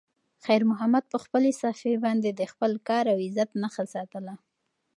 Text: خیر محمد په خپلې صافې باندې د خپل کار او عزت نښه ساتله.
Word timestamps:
خیر 0.45 0.61
محمد 0.71 1.03
په 1.13 1.17
خپلې 1.23 1.49
صافې 1.61 1.93
باندې 2.05 2.29
د 2.33 2.41
خپل 2.51 2.71
کار 2.87 3.05
او 3.11 3.17
عزت 3.27 3.49
نښه 3.61 3.85
ساتله. 3.93 4.33